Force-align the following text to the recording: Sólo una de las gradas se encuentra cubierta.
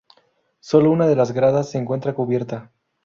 Sólo 0.61 0.89
una 0.89 1.05
de 1.05 1.15
las 1.15 1.31
gradas 1.31 1.69
se 1.69 1.77
encuentra 1.77 2.15
cubierta. 2.15 2.71